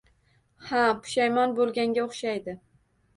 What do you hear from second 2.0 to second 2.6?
o‘xshaydi.